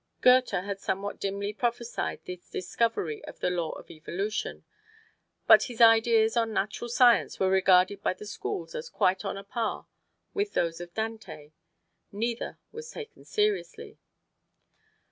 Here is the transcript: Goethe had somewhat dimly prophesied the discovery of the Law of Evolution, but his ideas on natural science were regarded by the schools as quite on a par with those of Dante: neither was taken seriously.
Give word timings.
Goethe 0.21 0.49
had 0.49 0.79
somewhat 0.79 1.19
dimly 1.19 1.53
prophesied 1.53 2.21
the 2.25 2.41
discovery 2.49 3.23
of 3.25 3.39
the 3.39 3.51
Law 3.51 3.69
of 3.73 3.91
Evolution, 3.91 4.65
but 5.45 5.65
his 5.65 5.79
ideas 5.79 6.35
on 6.35 6.51
natural 6.51 6.89
science 6.89 7.39
were 7.39 7.51
regarded 7.51 8.01
by 8.01 8.15
the 8.15 8.25
schools 8.25 8.73
as 8.73 8.89
quite 8.89 9.23
on 9.23 9.37
a 9.37 9.43
par 9.43 9.85
with 10.33 10.53
those 10.55 10.81
of 10.81 10.95
Dante: 10.95 11.51
neither 12.11 12.57
was 12.71 12.89
taken 12.89 13.23
seriously. 13.25 13.99